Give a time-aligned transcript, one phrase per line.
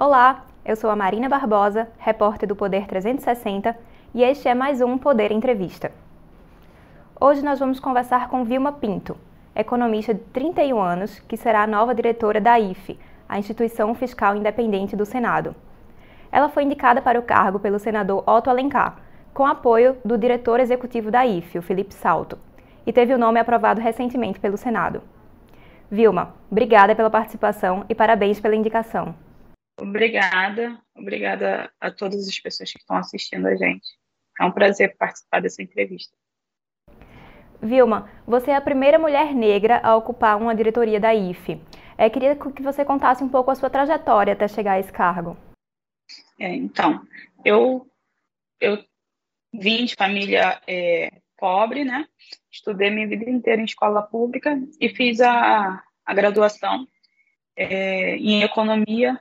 [0.00, 3.76] Olá, eu sou a Marina Barbosa, repórter do Poder 360,
[4.14, 5.90] e este é mais um Poder Entrevista.
[7.20, 9.16] Hoje nós vamos conversar com Vilma Pinto,
[9.56, 12.96] economista de 31 anos, que será a nova diretora da IFE,
[13.28, 15.52] a Instituição Fiscal Independente do Senado.
[16.30, 18.98] Ela foi indicada para o cargo pelo senador Otto Alencar,
[19.34, 22.38] com apoio do diretor executivo da IFE, o Felipe Salto,
[22.86, 25.02] e teve o nome aprovado recentemente pelo Senado.
[25.90, 29.12] Vilma, obrigada pela participação e parabéns pela indicação.
[29.80, 33.86] Obrigada, obrigada a todas as pessoas que estão assistindo a gente.
[34.40, 36.16] É um prazer participar dessa entrevista.
[37.60, 41.60] Vilma, você é a primeira mulher negra a ocupar uma diretoria da IFE.
[41.96, 45.36] É, queria que você contasse um pouco a sua trajetória até chegar a esse cargo.
[46.38, 47.04] É, então,
[47.44, 47.86] eu,
[48.60, 48.84] eu
[49.52, 52.06] vim de família é, pobre, né?
[52.50, 56.86] Estudei minha vida inteira em escola pública e fiz a, a graduação
[57.56, 59.18] é, em economia,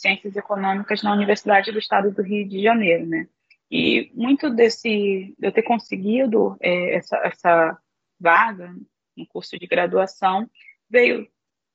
[0.00, 3.28] ciências econômicas na Universidade do Estado do Rio de Janeiro, né?
[3.70, 7.78] E muito desse, de eu ter conseguido é, essa, essa
[8.18, 8.74] vaga
[9.16, 10.50] no curso de graduação
[10.88, 11.28] veio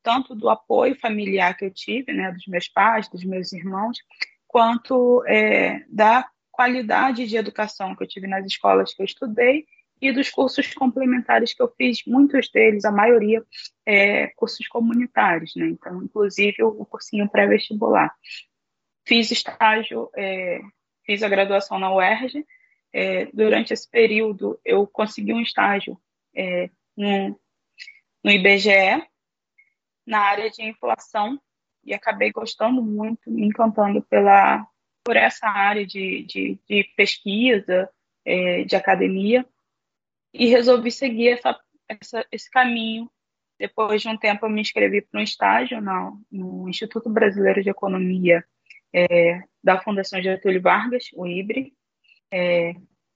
[0.04, 3.98] tanto do apoio familiar que eu tive, né, dos meus pais, dos meus irmãos,
[4.46, 9.66] quanto é, da qualidade de educação que eu tive nas escolas que eu estudei
[10.08, 13.44] e dos cursos complementares que eu fiz, muitos deles, a maioria,
[13.86, 15.68] é, cursos comunitários, né?
[15.68, 18.14] Então, inclusive o, cursinho pré-vestibular.
[19.04, 20.60] Fiz estágio, é,
[21.06, 22.46] fiz a graduação na UERJ.
[22.94, 26.00] É, durante esse período, eu consegui um estágio
[26.36, 27.40] é, no,
[28.24, 29.04] no IBGE,
[30.06, 31.42] na área de inflação,
[31.84, 34.66] e acabei gostando muito, me encantando pela,
[35.04, 37.90] por essa área de, de, de pesquisa,
[38.24, 39.46] é, de academia
[40.38, 43.10] e resolvi seguir essa, essa, esse caminho.
[43.58, 48.44] Depois de um tempo, eu me inscrevi para um estágio no, Instituto Brasileiro de Economia
[48.94, 51.74] é, da Fundação Getúlio Vargas, o IBRE.
[52.32, 52.74] É,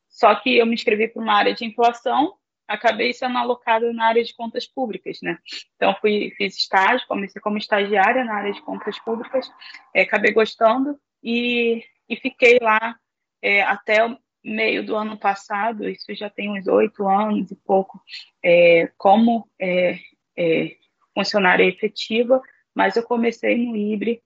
[0.07, 2.35] só que eu me inscrevi para uma área de inflação,
[2.65, 5.37] acabei sendo alocada na área de contas públicas, né?
[5.75, 9.51] Então, fui, fiz estágio, comecei como estagiária na área de contas públicas,
[9.93, 12.95] é, acabei gostando e, e fiquei lá
[13.41, 14.05] é, até
[14.49, 18.01] meio do ano passado, isso já tem uns oito anos e pouco,
[18.43, 19.99] é, como é,
[20.37, 20.75] é,
[21.13, 22.41] funcionária efetiva,
[22.73, 24.21] mas eu comecei no IBRE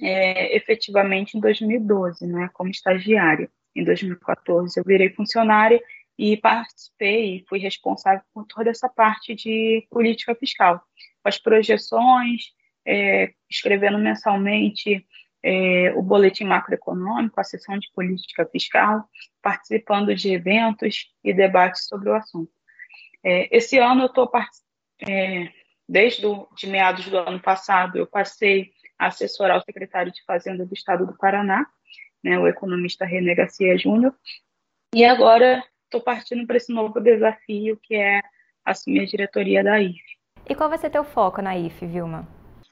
[0.00, 3.50] é, efetivamente em 2012, né, como estagiária.
[3.74, 5.80] Em 2014 eu virei funcionária
[6.18, 10.78] e participei e fui responsável por toda essa parte de política fiscal,
[11.22, 12.52] com as projeções,
[12.86, 15.06] é, escrevendo mensalmente
[15.42, 19.04] é, o boletim macroeconômico, a sessão de política fiscal,
[19.42, 22.50] participando de eventos e debates sobre o assunto.
[23.24, 24.30] É, esse ano eu estou
[25.08, 25.48] é,
[25.88, 30.64] desde do, de meados do ano passado eu passei a assessorar o secretário de Fazenda
[30.64, 31.66] do Estado do Paraná,
[32.22, 34.14] né, o economista René Garcia Júnior,
[34.94, 38.20] e agora estou partindo para esse novo desafio que é
[38.64, 40.18] assumir a diretoria da IFE.
[40.48, 42.28] E qual vai ser teu foco na IFE, Vilma?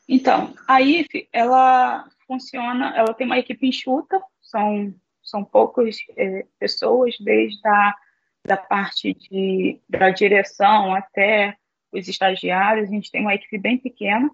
[0.06, 7.16] Então, a IFE, ela funciona, ela tem uma equipe enxuta, são, são poucas é, pessoas,
[7.18, 7.94] desde a
[8.46, 11.56] da parte de, da direção até
[11.92, 14.30] os estagiários, a gente tem uma equipe bem pequena,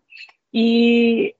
[0.52, 1.34] e,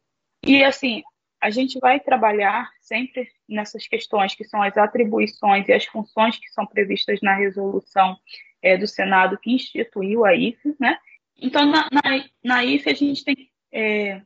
[0.44, 1.03] e assim,
[1.41, 6.48] a gente vai trabalhar sempre nessas questões que são as atribuições e as funções que
[6.48, 8.16] são previstas na resolução
[8.62, 10.98] é, do Senado que instituiu a IFE, né?
[11.36, 14.22] Então, na, na, na IFE, a gente tem é,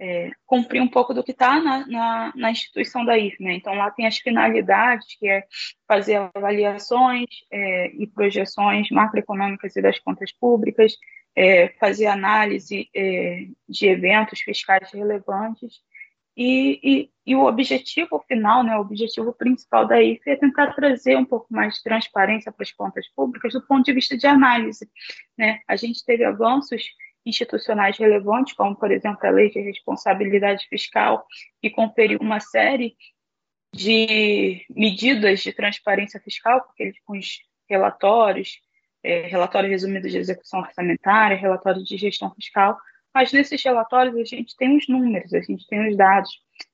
[0.00, 3.42] é, cumprir um pouco do que está na, na, na, instituição da IFE.
[3.42, 3.54] Né?
[3.54, 5.44] Então, lá tem as finalidades, que é
[5.86, 10.96] fazer avaliações é, e projeções macroeconômicas e das contas públicas,
[11.36, 15.82] é, fazer análise é, de eventos fiscais relevantes,
[16.36, 21.16] e, e, e, o objetivo final, né, o objetivo principal da IFE é tentar trazer
[21.16, 24.90] um pouco mais de transparência para as contas públicas do ponto de vista de análise.
[25.38, 25.60] Né?
[25.68, 26.82] A gente teve avanços
[27.24, 31.24] institucionais relevantes, como, por exemplo, a Lei de Responsabilidade Fiscal,
[31.60, 32.96] que conferiu uma série
[33.72, 38.60] de medidas de transparência fiscal, porque com os relatórios,
[39.02, 42.78] é, relatório resumido de execução orçamentária, relatório de gestão fiscal,
[43.12, 46.30] mas nesses relatórios a gente tem os números, a gente tem os dados,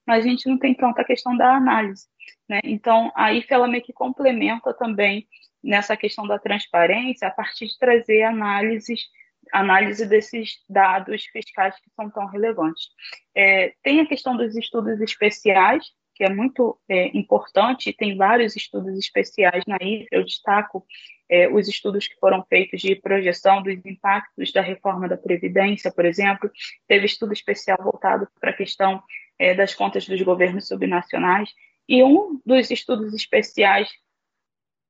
[0.06, 2.06] mas a gente não tem tanta questão da análise.
[2.48, 2.60] Né?
[2.64, 5.26] Então, a IFE ela meio que complementa também
[5.62, 9.06] nessa questão da transparência a partir de trazer análises
[9.52, 12.88] análise desses dados fiscais que são tão relevantes.
[13.34, 18.98] É, tem a questão dos estudos especiais, que é muito é, importante, tem vários estudos
[18.98, 20.84] especiais na IFE, eu destaco
[21.30, 26.04] é, os estudos que foram feitos de projeção dos impactos da reforma da Previdência, por
[26.04, 26.50] exemplo,
[26.88, 29.02] teve estudo especial voltado para a questão
[29.38, 31.48] é, das contas dos governos subnacionais.
[31.88, 33.88] E um dos estudos especiais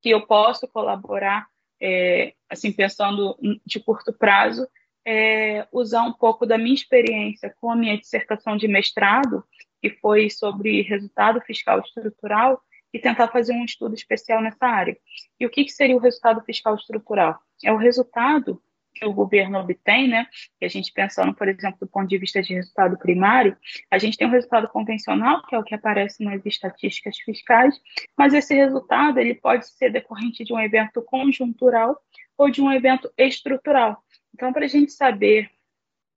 [0.03, 1.47] que eu posso colaborar,
[1.81, 4.69] é, assim, pensando de curto prazo,
[5.07, 9.43] é usar um pouco da minha experiência com a minha dissertação de mestrado,
[9.81, 12.63] que foi sobre resultado fiscal estrutural,
[12.93, 14.97] e tentar fazer um estudo especial nessa área.
[15.39, 17.39] E o que, que seria o resultado fiscal estrutural?
[17.65, 18.61] É o resultado
[18.95, 20.27] que o governo obtém, né?
[20.61, 23.57] E a gente pensando, por exemplo, do ponto de vista de resultado primário,
[23.91, 27.81] a gente tem um resultado convencional, que é o que aparece nas estatísticas fiscais,
[28.17, 32.01] mas esse resultado ele pode ser decorrente de um evento conjuntural
[32.37, 34.03] ou de um evento estrutural.
[34.35, 35.51] Então, para a gente saber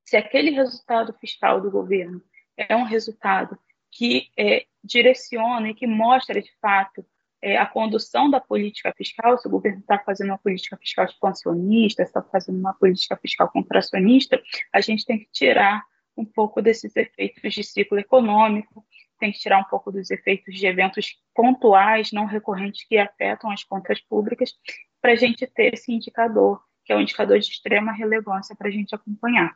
[0.06, 2.22] se aquele resultado fiscal do governo
[2.58, 3.58] é um resultado
[3.92, 7.06] que é, direciona e que mostra, de fato,
[7.44, 12.02] é, a condução da política fiscal, se o governo está fazendo uma política fiscal expansionista,
[12.02, 14.42] está fazendo uma política fiscal contracionista,
[14.72, 15.84] a gente tem que tirar
[16.16, 18.86] um pouco desses efeitos de ciclo econômico,
[19.20, 23.64] tem que tirar um pouco dos efeitos de eventos pontuais, não recorrentes, que afetam as
[23.66, 24.54] contas públicas,
[25.02, 28.72] para a gente ter esse indicador, que é um indicador de extrema relevância para a
[28.72, 29.54] gente acompanhar.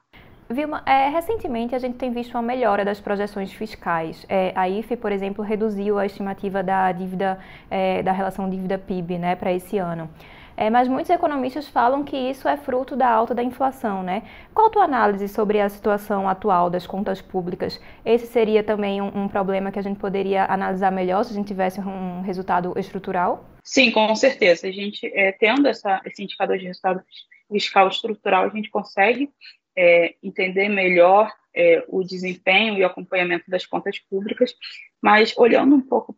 [0.49, 4.25] Vilma, é, recentemente a gente tem visto uma melhora das projeções fiscais.
[4.29, 7.37] É, a IFE, por exemplo, reduziu a estimativa da dívida,
[7.69, 10.09] é, da relação dívida-PIB né, para esse ano.
[10.55, 14.23] É, mas muitos economistas falam que isso é fruto da alta da inflação, né?
[14.55, 17.79] Qual a tua análise sobre a situação atual das contas públicas?
[18.03, 21.45] Esse seria também um, um problema que a gente poderia analisar melhor se a gente
[21.45, 23.45] tivesse um resultado estrutural?
[23.63, 24.65] Sim, com certeza.
[24.65, 27.03] A gente, é, tendo essa, esse indicador de resultado
[27.51, 29.29] fiscal estrutural, a gente consegue
[29.77, 34.53] é, entender melhor é, o desempenho e o acompanhamento das contas públicas,
[35.01, 36.17] mas olhando um pouco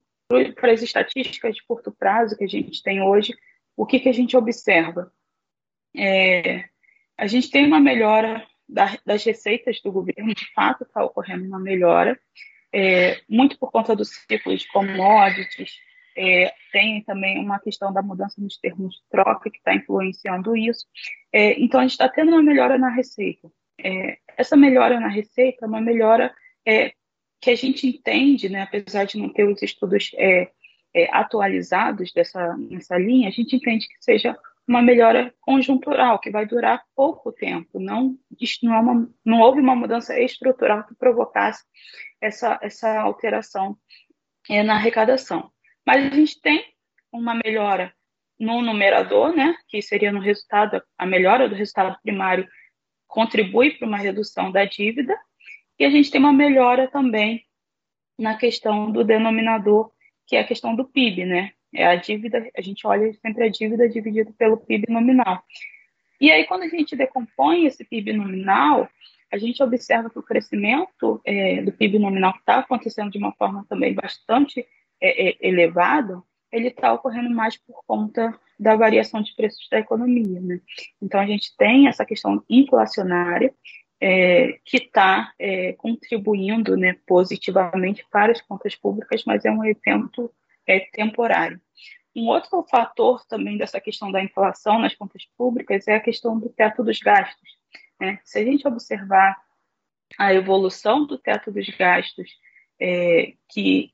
[0.55, 3.35] para as estatísticas de curto prazo que a gente tem hoje,
[3.75, 5.11] o que, que a gente observa?
[5.95, 6.65] É,
[7.17, 11.59] a gente tem uma melhora da, das receitas do governo, de fato está ocorrendo uma
[11.59, 12.19] melhora,
[12.71, 15.79] é, muito por conta do ciclo de commodities,
[16.19, 20.85] é, tem também uma questão da mudança nos termos de troca que está influenciando isso.
[21.31, 23.49] É, então, a gente está tendo uma melhora na receita.
[23.81, 26.35] É, essa melhora na receita é uma melhora
[26.67, 26.91] é,
[27.39, 30.51] que a gente entende, né, apesar de não ter os estudos é,
[30.93, 34.37] é, atualizados dessa, nessa linha, a gente entende que seja
[34.67, 37.79] uma melhora conjuntural, que vai durar pouco tempo.
[37.79, 38.17] Não,
[38.61, 41.63] não, é uma, não houve uma mudança estrutural que provocasse
[42.19, 43.77] essa, essa alteração
[44.49, 45.49] na arrecadação.
[45.89, 46.63] Mas a gente tem
[47.11, 47.91] uma melhora
[48.39, 52.47] no numerador, né, que seria no resultado, a melhora do resultado primário
[53.07, 55.17] contribui para uma redução da dívida,
[55.79, 57.43] e a gente tem uma melhora também
[58.19, 59.89] na questão do denominador,
[60.27, 61.53] que é a questão do PIB, né?
[61.73, 65.43] É a dívida, a gente olha sempre a dívida dividida pelo PIB nominal.
[66.21, 68.87] E aí, quando a gente decompõe esse PIB nominal,
[69.31, 73.65] a gente observa que o crescimento é, do PIB nominal está acontecendo de uma forma
[73.67, 74.63] também bastante
[75.01, 80.39] elevado, ele está ocorrendo mais por conta da variação de preços da economia.
[80.41, 80.59] Né?
[81.01, 83.53] Então, a gente tem essa questão inflacionária
[84.01, 90.33] é, que está é, contribuindo né, positivamente para as contas públicas, mas é um evento
[90.65, 91.59] é, temporário.
[92.15, 96.49] Um outro fator também dessa questão da inflação nas contas públicas é a questão do
[96.49, 97.49] teto dos gastos.
[97.99, 98.19] Né?
[98.23, 99.37] Se a gente observar
[100.17, 102.29] a evolução do teto dos gastos,
[102.81, 103.93] é, que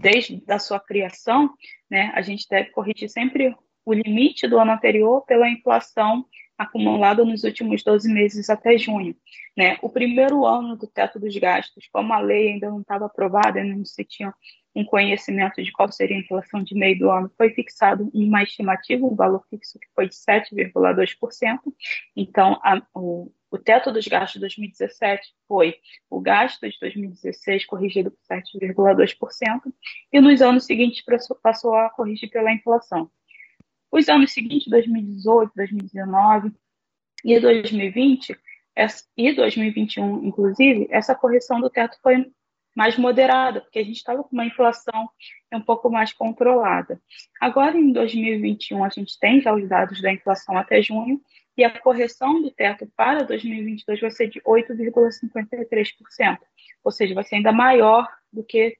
[0.00, 1.50] desde a sua criação,
[1.90, 6.24] né, a gente deve corrigir sempre o limite do ano anterior pela inflação
[6.56, 9.14] acumulada nos últimos 12 meses até junho.
[9.56, 9.76] Né?
[9.82, 13.84] O primeiro ano do teto dos gastos, como a lei ainda não estava aprovada, não
[13.84, 14.32] se tinha
[14.74, 19.06] um conhecimento de qual seria a inflação de meio do ano, foi fixado uma estimativa,
[19.06, 21.60] um valor fixo que foi de 7,2%.
[22.16, 25.76] Então, a, o, o teto dos gastos de 2017 foi
[26.10, 29.72] o gasto de 2016 corrigido por 7,2%,
[30.12, 31.04] e nos anos seguintes
[31.40, 33.08] passou a corrigir pela inflação.
[33.92, 36.52] Os anos seguintes, 2018, 2019
[37.24, 38.36] e 2020,
[39.16, 42.26] e 2021, inclusive, essa correção do teto foi
[42.74, 45.08] mais moderada, porque a gente estava com uma inflação
[45.52, 47.00] um pouco mais controlada.
[47.40, 51.20] Agora, em 2021, a gente tem já os dados da inflação até junho,
[51.56, 56.38] e a correção do teto para 2022 vai ser de 8,53%,
[56.82, 58.76] ou seja, vai ser ainda maior do que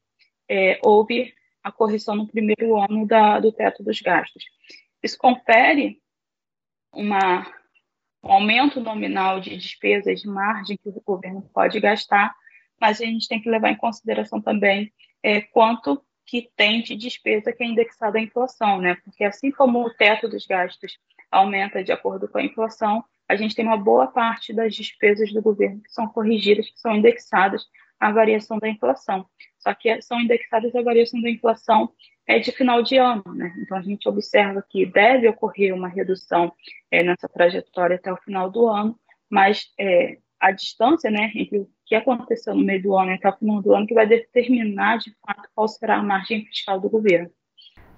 [0.49, 1.33] é, houve
[1.63, 4.45] a correção no primeiro ano da, do teto dos gastos.
[5.03, 5.99] Isso confere
[6.93, 7.47] uma,
[8.23, 12.35] um aumento nominal de despesas de margem que o governo pode gastar,
[12.81, 17.53] mas a gente tem que levar em consideração também é, quanto que tem de despesa
[17.53, 18.97] que é indexada à inflação, né?
[19.05, 20.99] Porque assim como o teto dos gastos
[21.31, 25.43] aumenta de acordo com a inflação, a gente tem uma boa parte das despesas do
[25.43, 27.65] governo que são corrigidas, que são indexadas
[27.99, 29.27] a variação da inflação.
[29.59, 31.93] Só que são indexadas a variação da inflação
[32.27, 33.55] é de final de ano, né?
[33.59, 36.53] Então a gente observa que deve ocorrer uma redução
[36.91, 38.99] é, nessa trajetória até o final do ano,
[39.31, 43.29] mas é, a distância, né, entre o que aconteceu no meio do ano e até
[43.31, 46.91] o final do ano que vai determinar de fato qual será a margem fiscal do
[46.91, 47.31] governo.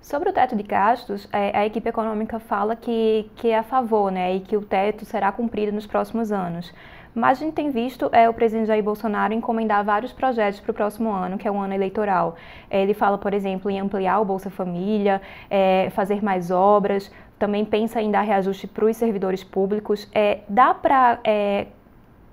[0.01, 4.13] Sobre o teto de gastos, é, a equipe econômica fala que, que é a favor,
[4.13, 6.73] né, e que o teto será cumprido nos próximos anos.
[7.13, 10.75] Mas a gente tem visto é, o presidente Jair Bolsonaro encomendar vários projetos para o
[10.75, 12.37] próximo ano, que é o ano eleitoral.
[12.71, 18.01] Ele fala, por exemplo, em ampliar o Bolsa Família, é, fazer mais obras, também pensa
[18.01, 20.09] em dar reajuste para os servidores públicos.
[20.15, 21.67] É, dá para é,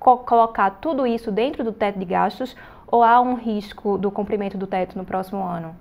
[0.03, 2.55] co colocar tudo isso dentro do teto de gastos
[2.87, 5.75] ou há um risco do cumprimento do teto no próximo ano?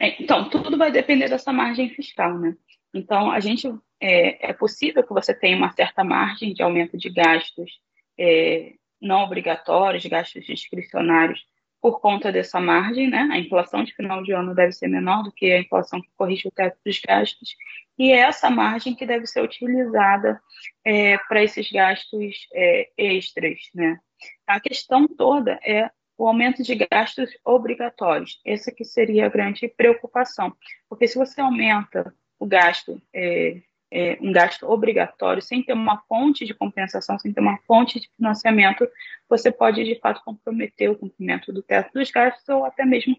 [0.00, 2.56] É, então, tudo vai depender dessa margem fiscal, né?
[2.92, 7.08] Então, a gente é, é possível que você tenha uma certa margem de aumento de
[7.08, 7.80] gastos
[8.18, 11.44] é, não obrigatórios, gastos discricionários,
[11.80, 13.28] por conta dessa margem, né?
[13.30, 16.48] A inflação de final de ano deve ser menor do que a inflação que corrige
[16.48, 17.54] o teto dos gastos,
[17.98, 20.40] e é essa margem que deve ser utilizada
[20.84, 23.98] é, para esses gastos é, extras, né?
[24.46, 28.40] A questão toda é o aumento de gastos obrigatórios.
[28.44, 30.54] Essa que seria a grande preocupação,
[30.88, 36.44] porque se você aumenta o gasto, é, é, um gasto obrigatório, sem ter uma fonte
[36.44, 38.88] de compensação, sem ter uma fonte de financiamento,
[39.28, 43.16] você pode de fato comprometer o cumprimento do teto dos gastos ou até mesmo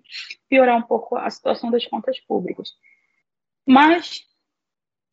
[0.50, 2.74] piorar um pouco a situação das contas públicas.
[3.65, 4.25] Mas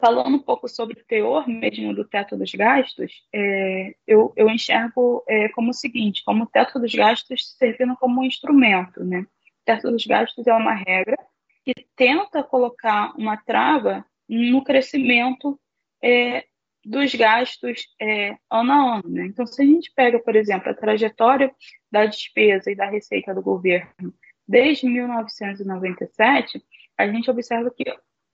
[0.03, 5.23] falando um pouco sobre o teor mesmo do teto dos gastos, é, eu, eu, enxergo
[5.29, 9.21] é, como o seguinte, como o teto dos gastos servindo como um instrumento, né?
[9.21, 11.17] O teto dos gastos é uma regra
[11.65, 15.57] que tenta colocar uma trava no crescimento
[16.03, 16.47] é,
[16.85, 19.09] dos gastos é, ano a ano.
[19.09, 19.27] Né?
[19.27, 21.55] Então, se a gente pega, por exemplo, a trajetória
[21.93, 24.13] da despesa e da receita do governo
[24.49, 26.61] desde 1997,
[26.99, 27.85] a gente observa que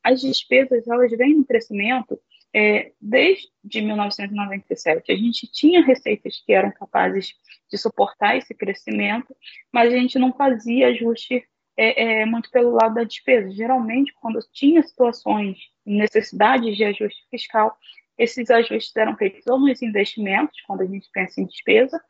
[0.09, 2.19] as despesas elas vêm em crescimento
[2.55, 3.51] é, desde
[3.83, 5.13] 1997.
[5.13, 7.35] A gente tinha receitas que eram capazes
[7.71, 9.37] de suportar esse crescimento,
[9.71, 11.45] mas a gente não fazia ajuste
[11.77, 13.51] é, é, muito pelo lado da despesa.
[13.51, 17.77] Geralmente, quando tinha situações, necessidades de ajuste fiscal,
[18.17, 22.03] esses ajustes eram feitos ou nos investimentos, quando a gente pensa em despesa,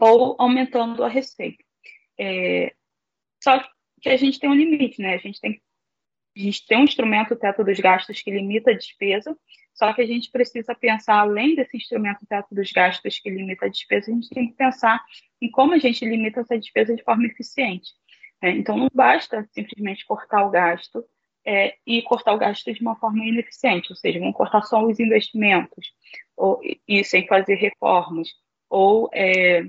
[0.00, 1.62] ou aumentando a receita.
[2.18, 2.72] É,
[3.42, 3.62] só
[4.00, 5.14] que a gente tem um limite, né?
[5.14, 5.60] A gente tem
[6.36, 9.36] a gente tem um instrumento teto dos gastos que limita a despesa,
[9.74, 13.68] só que a gente precisa pensar, além desse instrumento teto dos gastos que limita a
[13.68, 15.02] despesa, a gente tem que pensar
[15.40, 17.90] em como a gente limita essa despesa de forma eficiente.
[18.42, 18.50] Né?
[18.50, 21.04] Então, não basta simplesmente cortar o gasto
[21.44, 25.00] é, e cortar o gasto de uma forma ineficiente, ou seja, vamos cortar só os
[25.00, 25.92] investimentos,
[26.36, 28.28] ou, e sem fazer reformas,
[28.68, 29.64] ou é,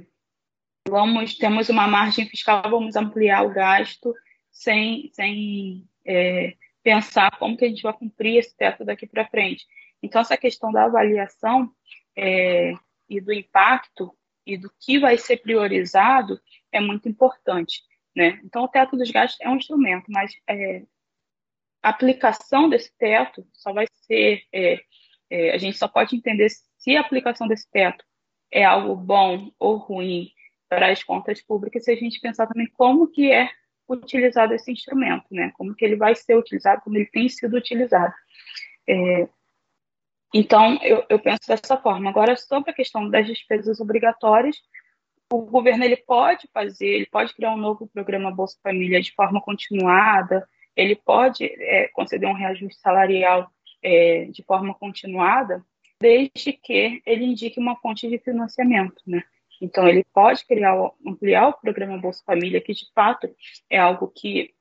[0.88, 4.13] vamos temos uma margem fiscal, vamos ampliar o gasto
[4.51, 9.65] sem, sem é, pensar como que a gente vai cumprir esse teto daqui para frente.
[10.01, 11.72] Então, essa questão da avaliação
[12.15, 12.74] é,
[13.08, 14.15] e do impacto
[14.46, 16.39] e do que vai ser priorizado
[16.72, 17.84] é muito importante.
[18.15, 18.39] Né?
[18.43, 20.84] Então, o teto dos gastos é um instrumento, mas é,
[21.81, 24.43] a aplicação desse teto só vai ser.
[24.51, 24.81] É,
[25.29, 28.03] é, a gente só pode entender se a aplicação desse teto
[28.51, 30.29] é algo bom ou ruim
[30.67, 33.50] para as contas públicas se a gente pensar também como que é
[33.88, 35.52] utilizado esse instrumento, né?
[35.58, 38.14] Como que ele vai ser utilizado, como ele tem sido utilizado.
[38.88, 39.28] É,
[40.34, 42.10] então, eu, eu, penso dessa forma.
[42.10, 44.58] Agora, sobre a questão das despesas obrigatórias,
[45.32, 49.42] o governo ele pode fazer, ele pode criar um novo programa Bolsa Família de forma
[49.42, 53.50] continuada, ele pode é, conceder um reajuste salarial
[53.84, 55.64] é, de forma continuada,
[56.00, 59.24] desde que ele indique uma fonte de financiamento, né?
[59.62, 60.75] Então, ele pode criar,
[61.06, 63.30] ampliar o programa Bolsa Família, que de fato
[63.70, 64.51] é algo que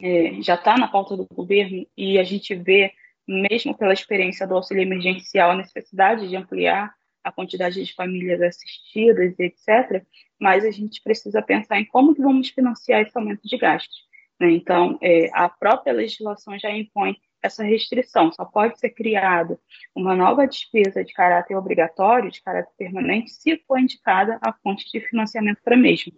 [0.00, 2.92] é, já está na pauta do governo e a gente vê,
[3.28, 9.38] mesmo pela experiência do auxílio emergencial, a necessidade de ampliar a quantidade de famílias assistidas,
[9.38, 10.04] etc.
[10.40, 13.96] Mas a gente precisa pensar em como que vamos financiar esse aumento de gastos.
[14.40, 14.50] Né?
[14.52, 18.32] Então, é, a própria legislação já impõe essa restrição.
[18.32, 19.58] Só pode ser criada
[19.94, 25.00] uma nova despesa de caráter obrigatório, de caráter permanente, se for indicada a fonte de
[25.00, 26.12] financiamento para mesmo.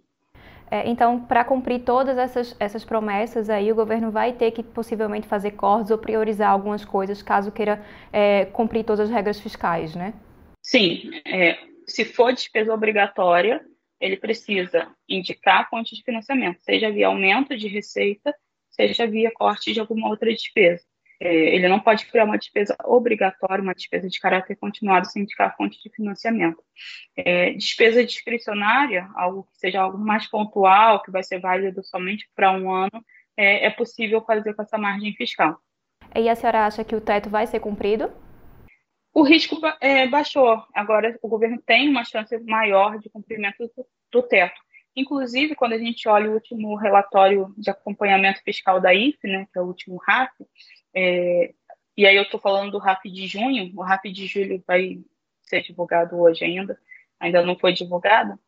[0.69, 5.27] É, então, para cumprir todas essas, essas promessas, aí o governo vai ter que possivelmente
[5.27, 10.13] fazer cortes ou priorizar algumas coisas, caso queira é, cumprir todas as regras fiscais, né?
[10.63, 11.11] Sim.
[11.25, 13.63] É, se for despesa obrigatória,
[13.99, 18.33] ele precisa indicar a fonte de financiamento, seja via aumento de receita,
[18.71, 20.83] seja via corte de alguma outra despesa.
[21.19, 25.55] É, ele não pode criar uma despesa obrigatória, uma despesa de caráter continuado sem indicar
[25.55, 26.61] fonte de financiamento.
[27.15, 32.51] É, despesa discricionária, algo que seja algo mais pontual, que vai ser válido somente para
[32.51, 33.03] um ano,
[33.37, 35.57] é, é possível fazer com essa margem fiscal.
[36.13, 38.11] E a senhora acha que o teto vai ser cumprido?
[39.13, 40.61] O risco é, baixou.
[40.73, 44.59] Agora, o governo tem uma chance maior de cumprimento do, do teto.
[44.95, 49.59] Inclusive, quando a gente olha o último relatório de acompanhamento fiscal da IFE, né, que
[49.59, 50.31] é o último RAF,
[50.95, 51.53] é,
[51.97, 54.99] e aí eu estou falando do RAF de junho, o RAF de julho vai
[55.43, 56.79] ser divulgado hoje ainda,
[57.19, 58.39] ainda não foi divulgado,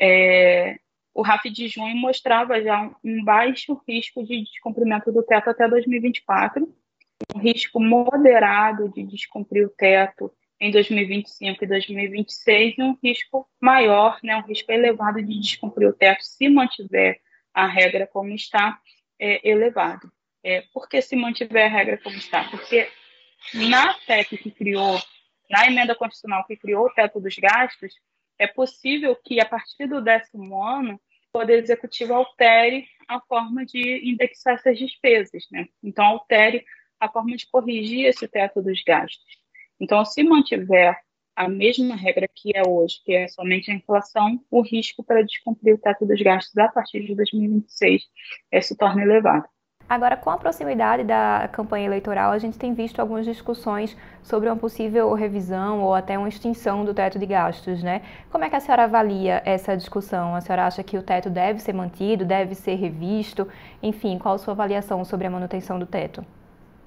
[0.00, 0.78] é,
[1.14, 5.68] o RAF de junho mostrava já um, um baixo risco de descumprimento do teto até
[5.68, 6.68] 2024,
[7.34, 14.18] um risco moderado de descumprir o teto em 2025 e 2026 e um risco maior,
[14.22, 17.20] né, um risco elevado de descumprir o teto se mantiver
[17.52, 18.78] a regra como está
[19.18, 20.10] é, elevado.
[20.44, 22.44] É, por que se mantiver a regra como está?
[22.44, 22.88] Porque
[23.54, 25.00] na PEC que criou,
[25.48, 27.94] na emenda constitucional que criou o teto dos gastos,
[28.38, 31.00] é possível que, a partir do décimo ano, o
[31.32, 35.46] Poder Executivo altere a forma de indexar essas despesas.
[35.50, 35.66] Né?
[35.82, 36.64] Então, altere
[37.00, 39.24] a forma de corrigir esse teto dos gastos.
[39.80, 40.96] Então, se mantiver
[41.34, 45.74] a mesma regra que é hoje, que é somente a inflação, o risco para descumprir
[45.74, 48.04] o teto dos gastos a partir de 2026
[48.52, 49.48] é, se torna elevado.
[49.86, 54.56] Agora, com a proximidade da campanha eleitoral, a gente tem visto algumas discussões sobre uma
[54.56, 58.00] possível revisão ou até uma extinção do teto de gastos, né?
[58.30, 60.34] Como é que a senhora avalia essa discussão?
[60.34, 63.46] A senhora acha que o teto deve ser mantido, deve ser revisto?
[63.82, 66.24] Enfim, qual a sua avaliação sobre a manutenção do teto?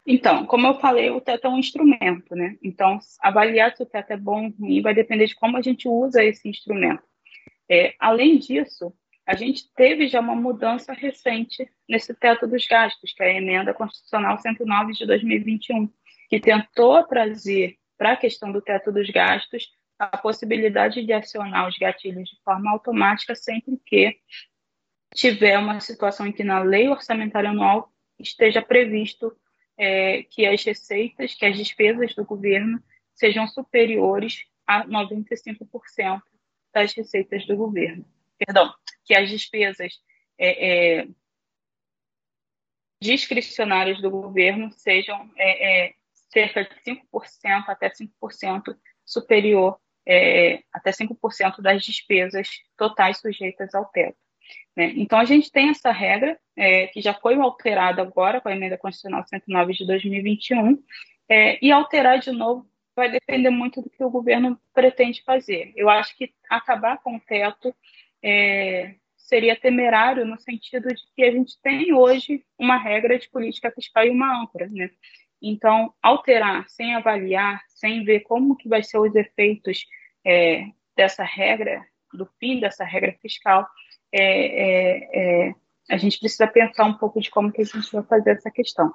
[0.05, 2.55] Então, como eu falei, o teto é um instrumento, né?
[2.63, 5.87] Então, avaliar se o teto é bom ou ruim vai depender de como a gente
[5.87, 7.03] usa esse instrumento.
[7.69, 8.91] É, além disso,
[9.27, 13.73] a gente teve já uma mudança recente nesse teto dos gastos, que é a emenda
[13.73, 15.91] constitucional 109 de 2021,
[16.29, 19.67] que tentou trazer para a questão do teto dos gastos
[19.99, 24.17] a possibilidade de acionar os gatilhos de forma automática sempre que
[25.13, 29.35] tiver uma situação em que na lei orçamentária anual esteja previsto
[29.77, 32.81] é, que as receitas, que as despesas do governo
[33.13, 36.21] sejam superiores a 95%
[36.73, 38.05] das receitas do governo.
[38.37, 38.73] Perdão,
[39.05, 39.93] que as despesas
[40.37, 41.07] é, é,
[43.01, 45.93] discricionárias do governo sejam é, é
[46.31, 54.17] cerca de 5% até 5% superior, é, até 5% das despesas totais sujeitas ao teto.
[54.75, 54.93] Né?
[54.97, 58.77] Então, a gente tem essa regra, é, que já foi alterada agora com a emenda
[58.77, 60.83] constitucional 109 de 2021,
[61.61, 62.65] e alterar de novo
[62.97, 65.71] vai depender muito do que o governo pretende fazer.
[65.75, 67.73] Eu acho que acabar com o teto
[68.23, 73.71] é, seria temerário no sentido de que a gente tem hoje uma regra de política
[73.71, 74.89] fiscal e uma âncora, né?
[75.41, 79.85] Então, alterar sem avaliar, sem ver como que vai ser os efeitos
[80.25, 83.67] é, dessa regra, do fim dessa regra fiscal,
[84.11, 85.53] é, é, é
[85.89, 88.93] a gente precisa pensar um pouco de como que a gente vai fazer essa questão.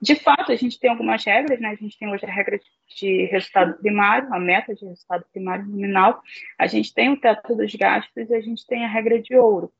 [0.00, 1.70] De fato, a gente tem algumas regras, né?
[1.70, 2.60] A gente tem hoje a regra
[2.96, 6.22] de resultado primário, a meta de resultado primário nominal,
[6.56, 9.72] a gente tem o teto dos gastos e a gente tem a regra de ouro.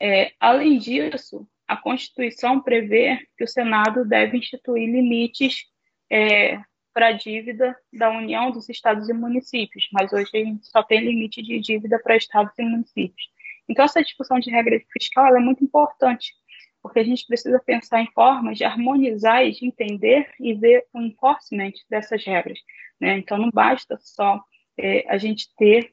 [0.00, 5.64] É, além disso, a Constituição prevê que o Senado deve instituir limites
[6.10, 6.60] é,
[6.94, 11.00] para a dívida da União dos estados e municípios, mas hoje a gente só tem
[11.00, 13.30] limite de dívida para estados e municípios.
[13.68, 16.34] Então, essa discussão de regra fiscal é muito importante,
[16.82, 21.00] porque a gente precisa pensar em formas de harmonizar e de entender e ver o
[21.00, 22.58] enforcement dessas regras.
[23.00, 23.18] Né?
[23.18, 24.40] Então, não basta só
[24.78, 25.92] é, a gente ter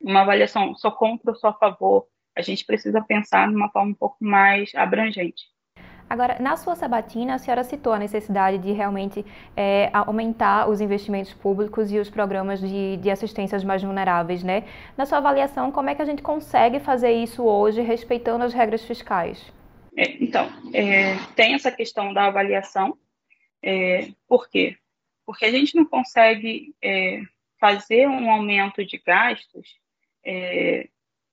[0.00, 3.94] uma avaliação só contra ou só a favor, a gente precisa pensar numa forma um
[3.94, 5.42] pouco mais abrangente.
[6.08, 9.24] Agora, na sua sabatina, a senhora citou a necessidade de realmente
[9.56, 14.64] é, aumentar os investimentos públicos e os programas de, de assistências mais vulneráveis, né?
[14.96, 18.84] Na sua avaliação, como é que a gente consegue fazer isso hoje, respeitando as regras
[18.84, 19.52] fiscais?
[19.96, 22.96] É, então, é, tem essa questão da avaliação.
[23.62, 24.76] É, por quê?
[25.26, 27.22] Porque a gente não consegue é,
[27.58, 29.78] fazer um aumento de gastos
[30.24, 30.88] é,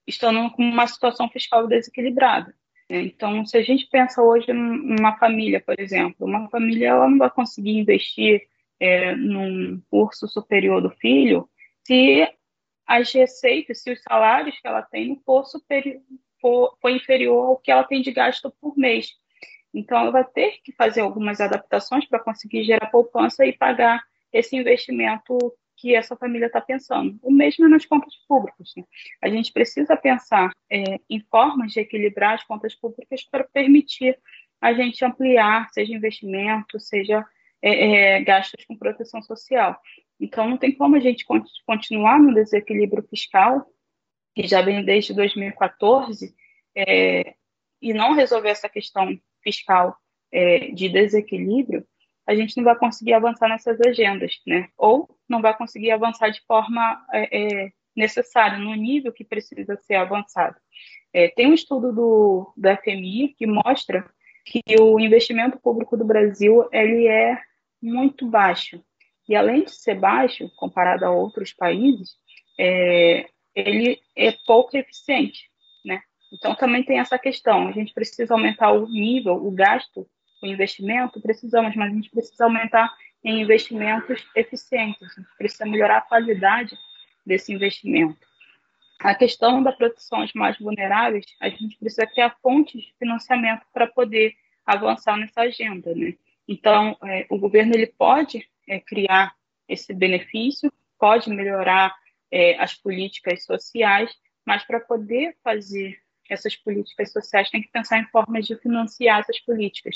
[0.06, 2.54] estando com uma situação fiscal desequilibrada.
[2.89, 3.02] Né?
[3.02, 7.30] Então, se a gente pensa hoje numa família, por exemplo, uma família ela não vai
[7.30, 8.48] conseguir investir
[8.80, 11.50] é, num curso superior do filho
[11.84, 12.28] se
[12.86, 16.02] as receitas, se os salários que ela tem não for superior,
[16.41, 19.12] for, for inferior ao que ela tem de gasto por mês.
[19.73, 24.56] Então, ela vai ter que fazer algumas adaptações para conseguir gerar poupança e pagar esse
[24.56, 25.38] investimento
[25.76, 27.19] que essa família está pensando.
[27.21, 28.71] O mesmo é nas contas públicas.
[28.76, 28.84] Né?
[29.21, 34.17] A gente precisa pensar é, em formas de equilibrar as contas públicas para permitir
[34.60, 37.23] a gente ampliar, seja investimento, seja
[37.62, 39.80] é, é, gastos com proteção social.
[40.19, 41.23] Então, não tem como a gente
[41.65, 43.67] continuar no desequilíbrio fiscal,
[44.38, 46.36] que já vem desde 2014,
[46.76, 47.34] é,
[47.82, 49.97] e não resolver essa questão fiscal
[50.32, 51.84] é, de desequilíbrio,
[52.28, 54.69] a gente não vai conseguir avançar nessas agendas, né?
[54.78, 59.95] Ou não vai conseguir avançar de forma é, é necessária, no nível que precisa ser
[59.95, 60.56] avançado.
[61.12, 64.08] É, tem um estudo do, do FMI que mostra
[64.45, 67.41] que o investimento público do Brasil ele é
[67.82, 68.84] muito baixo.
[69.28, 72.12] E além de ser baixo, comparado a outros países,
[72.60, 75.50] é, ele é pouco eficiente,
[75.84, 76.02] né?
[76.32, 77.67] Então também tem essa questão.
[77.67, 80.08] A gente precisa aumentar o nível, o gasto
[80.41, 85.98] o investimento, precisamos, mas a gente precisa aumentar em investimentos eficientes, a gente precisa melhorar
[85.98, 86.78] a qualidade
[87.26, 88.17] desse investimento.
[89.00, 93.88] A questão da proteção aos mais vulneráveis, a gente precisa criar fontes de financiamento para
[93.88, 96.13] poder avançar nessa agenda, né?
[96.48, 99.36] Então, é, o governo ele pode é, criar
[99.67, 101.93] esse benefício, pode melhorar
[102.32, 104.12] é, as políticas sociais,
[104.46, 105.98] mas para poder fazer
[106.30, 109.96] essas políticas sociais têm que pensar em formas de financiar essas políticas,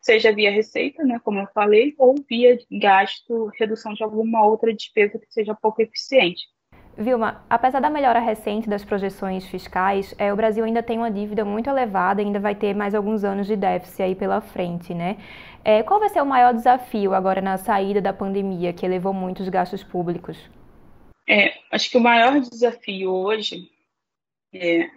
[0.00, 5.18] seja via receita, né, como eu falei, ou via gasto, redução de alguma outra despesa
[5.18, 6.44] que seja pouco eficiente.
[6.98, 11.44] Vilma, apesar da melhora recente das projeções fiscais, é, o Brasil ainda tem uma dívida
[11.44, 15.18] muito elevada, ainda vai ter mais alguns anos de déficit aí pela frente, né?
[15.62, 19.42] É, qual vai ser o maior desafio agora na saída da pandemia, que elevou muito
[19.42, 20.38] os gastos públicos?
[21.28, 23.70] É, acho que o maior desafio hoje
[24.52, 24.88] é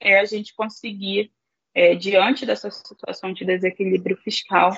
[0.00, 1.32] é a gente conseguir,
[1.74, 4.76] é, diante dessa situação de desequilíbrio fiscal,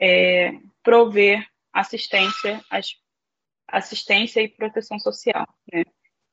[0.00, 2.60] é, prover assistência,
[3.68, 5.46] assistência e proteção social.
[5.72, 5.84] Né?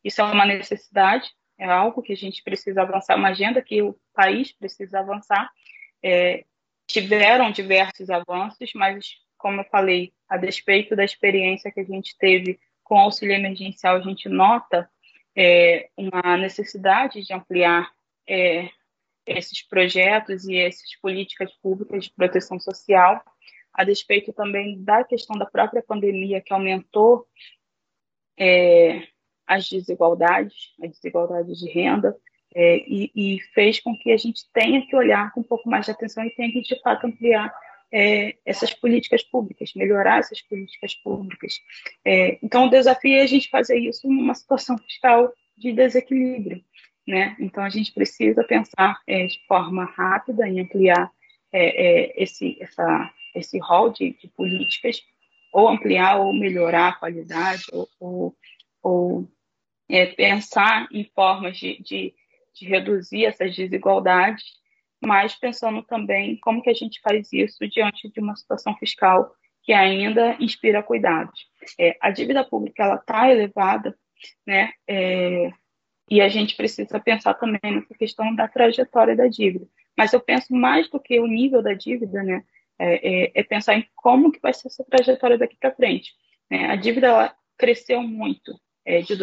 [0.03, 3.97] Isso é uma necessidade, é algo que a gente precisa avançar, uma agenda que o
[4.13, 5.49] país precisa avançar.
[6.01, 6.45] É,
[6.87, 12.59] tiveram diversos avanços, mas, como eu falei, a despeito da experiência que a gente teve
[12.89, 14.89] com o auxílio emergencial, a gente nota
[15.37, 17.91] é, uma necessidade de ampliar
[18.27, 18.67] é,
[19.27, 23.23] esses projetos e essas políticas públicas de proteção social,
[23.71, 27.27] a despeito também da questão da própria pandemia, que aumentou
[28.35, 29.07] é,
[29.45, 32.17] as desigualdades, as desigualdades de renda,
[32.55, 35.85] é, e, e, fez com que a gente tenha que olhar com um pouco mais
[35.85, 37.53] de atenção e tenha que, de fato, ampliar
[37.91, 41.59] é, essas políticas públicas, melhorar essas políticas públicas.
[42.05, 46.63] É, então, o desafio é a gente fazer isso numa situação fiscal de desequilíbrio.
[47.07, 47.35] Né?
[47.39, 51.11] Então, a gente precisa pensar é, de forma rápida em ampliar
[51.51, 55.01] é, é, esse, essa, esse rol de, de, políticas,
[55.51, 58.37] ou ampliar ou melhorar a qualidade, ou, ou,
[58.83, 59.31] ou
[59.89, 62.13] é, pensar em formas de, de,
[62.53, 64.58] de reduzir essas desigualdades,
[65.01, 69.33] mas pensando também como que a gente faz isso diante de uma situação fiscal
[69.63, 71.47] que ainda inspira cuidados.
[71.77, 73.97] É, a dívida pública ela está elevada,
[74.45, 74.71] né?
[74.87, 75.51] É,
[76.09, 79.67] e a gente precisa pensar também nessa questão da trajetória da dívida.
[79.95, 82.43] Mas eu penso mais do que o nível da dívida, né?
[82.79, 86.13] É, é, é pensar em como que vai ser essa trajetória daqui para frente.
[86.49, 86.65] Né?
[86.65, 89.15] A dívida ela cresceu muito é, de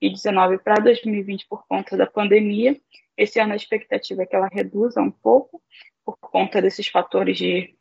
[0.00, 2.78] 2019 para 2020 por conta da pandemia.
[3.16, 5.62] Esse ano a expectativa é que ela reduza um pouco
[6.04, 7.74] por conta desses fatores de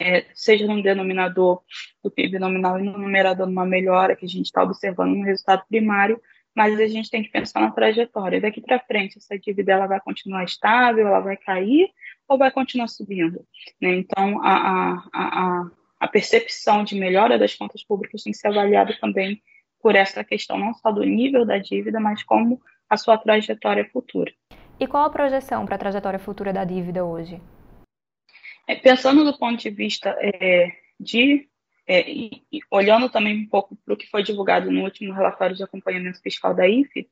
[0.00, 1.60] é, seja no denominador
[2.02, 5.64] do PIB nominal e no numerador, uma melhora que a gente está observando no resultado
[5.68, 6.20] primário,
[6.54, 8.40] mas a gente tem que pensar na trajetória.
[8.40, 11.90] Daqui para frente, essa dívida ela vai continuar estável, ela vai cair
[12.28, 13.44] ou vai continuar subindo?
[13.80, 13.96] Né?
[13.96, 18.96] Então, a, a, a, a percepção de melhora das contas públicas tem que ser avaliada
[19.00, 19.42] também
[19.80, 24.32] por essa questão, não só do nível da dívida, mas como a sua trajetória futura.
[24.80, 27.40] E qual a projeção para a trajetória futura da dívida hoje?
[28.66, 31.48] É, pensando do ponto de vista é, de
[31.86, 35.56] é, e, e, olhando também um pouco para o que foi divulgado no último relatório
[35.56, 37.08] de acompanhamento fiscal da IFE,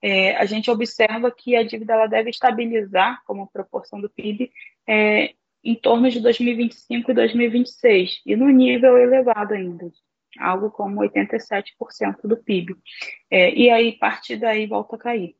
[0.00, 4.50] é, a gente observa que a dívida ela deve estabilizar como proporção do PIB
[4.86, 9.90] é, em torno de 2025 e 2026, e no nível elevado ainda,
[10.38, 12.76] algo como 87% do PIB.
[13.30, 15.34] É, e aí, a partir daí, volta a cair.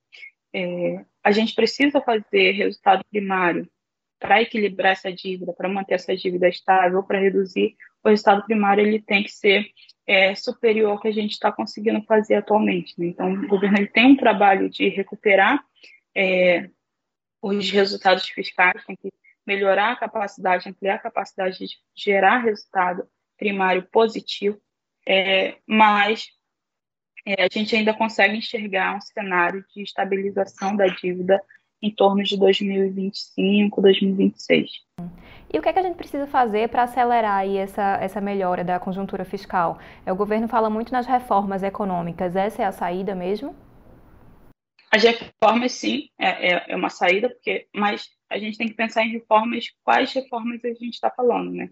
[0.54, 3.68] É, a gente precisa fazer resultado primário
[4.18, 9.00] para equilibrar essa dívida, para manter essa dívida estável, para reduzir o resultado primário, ele
[9.00, 9.70] tem que ser
[10.06, 12.94] é, superior ao que a gente está conseguindo fazer atualmente.
[12.98, 13.06] Né?
[13.06, 15.64] Então, o governo ele tem um trabalho de recuperar
[16.14, 16.68] é,
[17.40, 19.12] os resultados fiscais, tem que
[19.46, 24.60] melhorar a capacidade, ampliar a capacidade de gerar resultado primário positivo,
[25.06, 26.26] é, mas
[27.26, 31.40] é, a gente ainda consegue enxergar um cenário de estabilização da dívida
[31.80, 34.70] em torno de 2025, 2026.
[35.52, 38.64] E o que, é que a gente precisa fazer para acelerar aí essa, essa melhora
[38.64, 39.78] da conjuntura fiscal?
[40.06, 43.54] É, o governo fala muito nas reformas econômicas, essa é a saída mesmo?
[44.90, 49.02] As reformas, sim, é, é, é uma saída, porque, mas a gente tem que pensar
[49.04, 51.70] em reformas, quais reformas a gente está falando, né?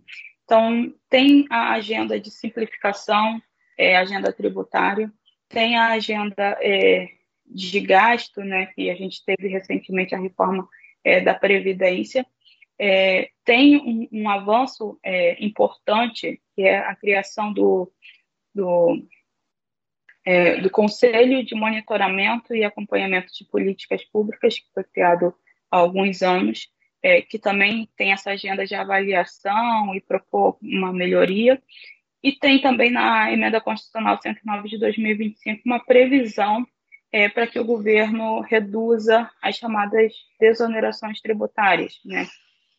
[0.51, 3.41] Então, tem a agenda de simplificação,
[3.79, 5.09] é, agenda tributária,
[5.49, 7.07] tem a agenda é,
[7.47, 10.69] de gasto, né, que a gente teve recentemente a reforma
[11.05, 12.27] é, da Previdência,
[12.77, 17.89] é, tem um, um avanço é, importante, que é a criação do,
[18.53, 19.07] do,
[20.25, 25.33] é, do Conselho de Monitoramento e Acompanhamento de Políticas Públicas, que foi criado
[25.71, 26.69] há alguns anos,
[27.03, 31.61] é, que também tem essa agenda de avaliação e propor uma melhoria.
[32.23, 36.67] E tem também na Emenda Constitucional 109 de 2025 uma previsão
[37.13, 42.29] é, para que o governo reduza as chamadas desonerações tributárias, né?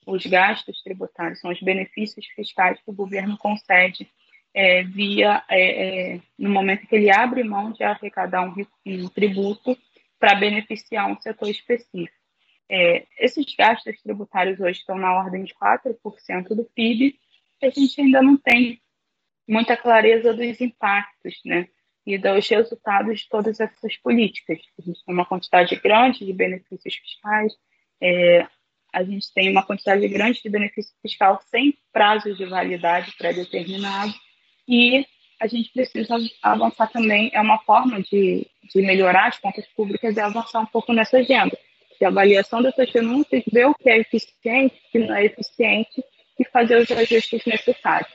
[0.06, 4.10] Os gastos tributários são os benefícios fiscais que o governo concede
[4.54, 8.54] é, via é, é no momento que ele abre mão de arrecadar um,
[8.86, 9.78] um tributo
[10.20, 12.21] para beneficiar um setor específico.
[12.74, 17.20] É, esses gastos tributários hoje estão na ordem de 4% do PIB,
[17.62, 18.82] e a gente ainda não tem
[19.46, 21.68] muita clareza dos impactos, né?
[22.08, 24.58] E dos resultados de todas essas políticas.
[24.80, 27.54] A gente tem uma quantidade grande de benefícios fiscais,
[28.02, 28.48] é,
[28.94, 34.14] a gente tem uma quantidade grande de benefício fiscal sem prazo de validade pré-determinado,
[34.66, 35.06] e
[35.42, 40.22] a gente precisa avançar também, é uma forma de, de melhorar as contas públicas, é
[40.22, 41.58] avançar um pouco nessa agenda
[42.02, 46.04] de avaliação dessas denúncias, ver o que é eficiente, o que não é eficiente
[46.40, 48.12] e fazer os ajustes necessários.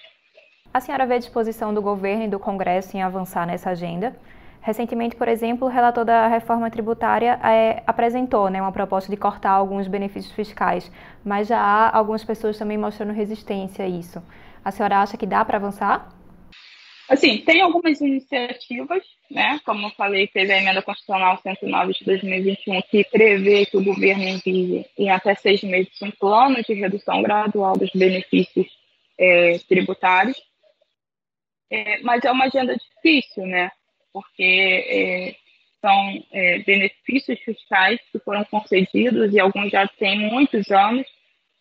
[0.74, 4.16] A senhora vê a disposição do governo e do Congresso em avançar nessa agenda?
[4.60, 9.52] Recentemente, por exemplo, o relator da reforma tributária é, apresentou né, uma proposta de cortar
[9.52, 10.90] alguns benefícios fiscais,
[11.24, 14.20] mas já há algumas pessoas também mostrando resistência a isso.
[14.64, 16.08] A senhora acha que dá para avançar?
[17.08, 19.60] Assim, tem algumas iniciativas, né?
[19.64, 24.24] Como eu falei, teve a emenda constitucional 109 de 2021 que prevê que o governo
[24.24, 28.66] envie em até seis meses um plano de redução gradual dos benefícios
[29.18, 30.36] é, tributários.
[31.70, 33.70] É, mas é uma agenda difícil, né?
[34.12, 34.42] Porque
[34.88, 35.36] é,
[35.80, 41.06] são é, benefícios fiscais que foram concedidos e alguns já têm muitos anos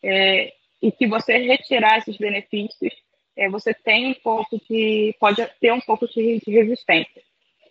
[0.04, 2.94] é, e que você retirar esses benefícios
[3.38, 7.22] é, você tem um pouco de pode ter um pouco de, de resistência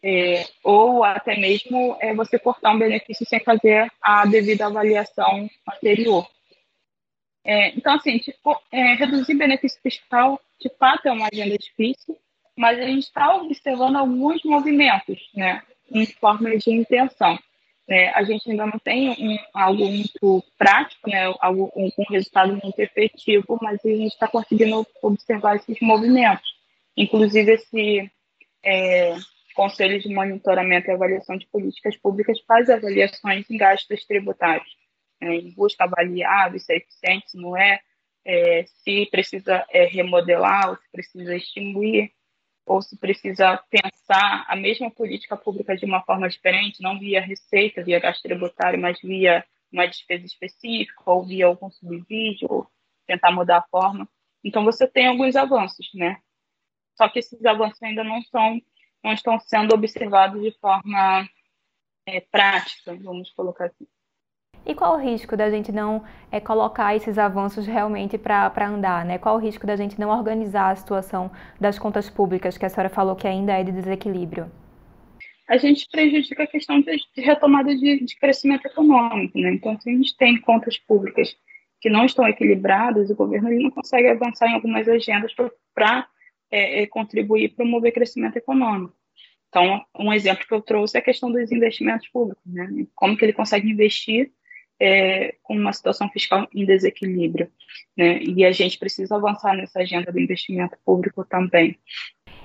[0.07, 6.29] é, ou até mesmo é, você cortar um benefício sem fazer a devida avaliação anterior.
[7.43, 12.19] É, então, assim, tipo, é, reduzir benefício fiscal, de fato, é uma agenda difícil,
[12.55, 17.39] mas a gente está observando alguns movimentos, né, em forma de intenção.
[17.87, 22.59] É, a gente ainda não tem um, algo muito prático, né, algo, um, um resultado
[22.63, 26.49] muito efetivo, mas a gente está conseguindo observar esses movimentos.
[26.97, 28.11] Inclusive, esse
[28.65, 29.15] é,
[29.55, 34.69] Conselho de Monitoramento e Avaliação de Políticas Públicas faz avaliações em gastos tributários,
[35.21, 37.81] né, em busca avaliar se é eficiente, se não é,
[38.25, 42.13] é se precisa é, remodelar ou se precisa extinguir
[42.67, 47.83] ou se precisa pensar a mesma política pública de uma forma diferente, não via receita,
[47.85, 52.67] via gasto tributário, mas via uma despesa específica ou via algum subsídio, ou
[53.07, 54.09] tentar mudar a forma.
[54.43, 56.21] Então você tem alguns avanços, né?
[56.97, 58.61] Só que esses avanços ainda não são,
[59.03, 61.29] não estão sendo observados de forma
[62.07, 63.87] é, prática, vamos colocar assim.
[64.67, 69.05] E qual o risco da gente não é, colocar esses avanços realmente para andar?
[69.05, 69.19] Né?
[69.19, 72.89] Qual o risco da gente não organizar a situação das contas públicas, que a senhora
[72.89, 74.51] falou que ainda é de desequilíbrio?
[75.47, 79.39] A gente prejudica a questão de, retomada de, de, crescimento econômico.
[79.39, 79.53] Né?
[79.53, 81.37] Então, se a gente tem contas públicas
[81.79, 85.35] que não estão equilibradas, o governo ele não consegue avançar em algumas agendas
[85.75, 86.09] para
[86.51, 88.95] é, é, contribuir para promover crescimento econômico.
[89.51, 92.43] Então, um exemplo que eu trouxe é a questão dos investimentos públicos.
[92.47, 92.87] Né?
[92.95, 94.33] Como que ele consegue investir
[94.81, 97.51] é, com uma situação fiscal em desequilíbrio.
[97.97, 98.19] Né?
[98.23, 101.79] E a gente precisa avançar nessa agenda do investimento público também.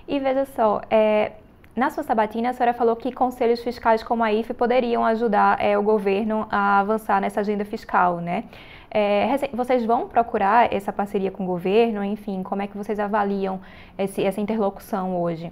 [0.07, 1.33] E veja só, é,
[1.75, 5.77] na sua sabatina, a senhora falou que conselhos fiscais como a IFE poderiam ajudar é,
[5.77, 8.45] o governo a avançar nessa agenda fiscal, né?
[8.91, 12.03] É, vocês vão procurar essa parceria com o governo?
[12.03, 13.61] Enfim, como é que vocês avaliam
[13.97, 15.51] esse, essa interlocução hoje?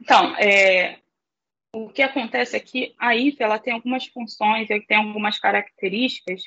[0.00, 0.96] Então, é,
[1.84, 6.42] o que acontece é que a IFE ela tem algumas funções, ela tem algumas características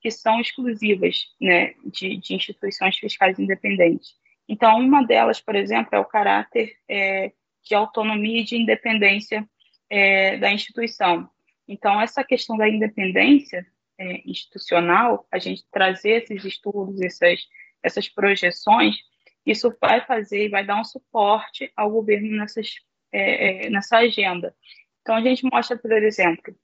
[0.00, 4.14] que são exclusivas né, de, de instituições fiscais independentes.
[4.48, 7.32] Então, uma delas, por exemplo, é o caráter é,
[7.64, 9.46] de autonomia e de independência
[9.90, 11.28] é, da instituição.
[11.66, 13.66] Então, essa questão da independência
[13.98, 17.40] é, institucional, a gente trazer esses estudos, essas,
[17.82, 18.96] essas projeções,
[19.44, 22.70] isso vai fazer e vai dar um suporte ao governo nessas,
[23.12, 24.54] é, é, nessa agenda.
[25.02, 26.54] Então, a gente mostra, por exemplo,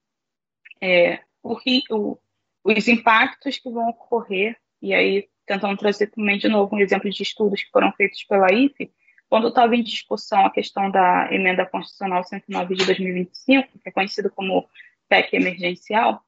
[0.81, 1.57] é, o,
[1.91, 2.17] o,
[2.63, 7.21] os impactos que vão ocorrer, e aí tentando trazer também de novo um exemplo de
[7.21, 8.91] estudos que foram feitos pela IFE,
[9.29, 14.29] quando estava em discussão a questão da emenda constitucional 109 de 2025, que é conhecido
[14.31, 14.67] como
[15.09, 16.23] PEC emergencial,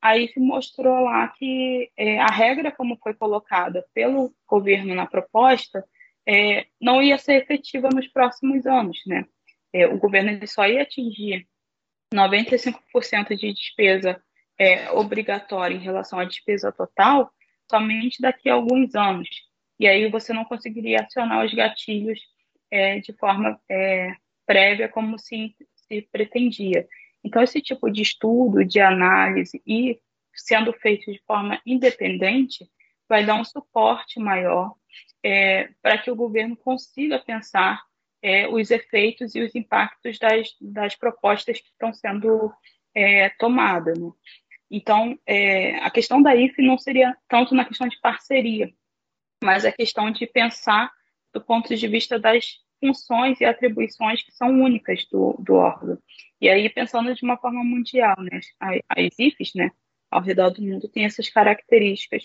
[0.00, 5.84] a IFE mostrou lá que é, a regra como foi colocada pelo governo na proposta
[6.26, 9.24] é, não ia ser efetiva nos próximos anos, né?
[9.72, 11.46] É, o governo só ia atingir
[12.14, 14.22] 95% de despesa
[14.58, 17.32] é, obrigatória em relação à despesa total
[17.70, 19.28] somente daqui a alguns anos.
[19.78, 22.18] E aí você não conseguiria acionar os gatilhos
[22.70, 24.14] é, de forma é,
[24.46, 26.88] prévia como se, se pretendia.
[27.22, 30.00] Então, esse tipo de estudo, de análise e
[30.34, 32.68] sendo feito de forma independente,
[33.08, 34.74] vai dar um suporte maior
[35.22, 37.82] é, para que o governo consiga pensar
[38.22, 42.52] é, os efeitos e os impactos das, das propostas que estão sendo
[42.94, 43.98] é, tomadas.
[43.98, 44.10] Né?
[44.70, 48.72] Então, é, a questão da IFE não seria tanto na questão de parceria,
[49.42, 50.92] mas a questão de pensar
[51.32, 55.98] do ponto de vista das funções e atribuições que são únicas do, do órgão.
[56.40, 59.70] E aí, pensando de uma forma mundial, né, as IFES, né,
[60.10, 62.24] ao redor do mundo, têm essas características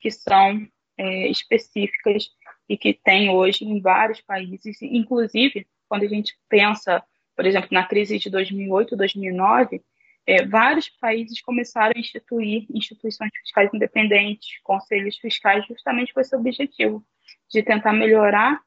[0.00, 2.28] que são é, específicas
[2.68, 7.02] e que tem hoje em vários países, inclusive quando a gente pensa,
[7.34, 9.82] por exemplo, na crise de 2008, 2009,
[10.26, 17.02] é, vários países começaram a instituir instituições fiscais independentes, conselhos fiscais, justamente com esse objetivo
[17.50, 18.60] de tentar melhorar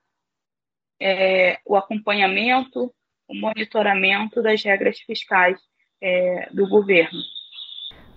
[0.99, 2.91] é, o acompanhamento,
[3.27, 5.59] o monitoramento das regras fiscais
[6.01, 7.19] é, do governo.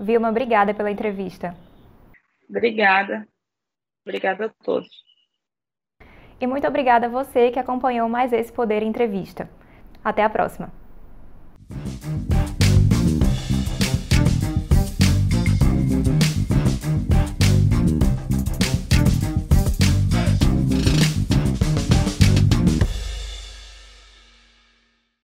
[0.01, 1.55] Vilma, obrigada pela entrevista.
[2.49, 3.29] Obrigada.
[4.07, 4.89] Obrigada a todos.
[6.45, 9.49] E muito obrigada a você que acompanhou mais esse Poder Entrevista.
[10.05, 10.71] Até a próxima.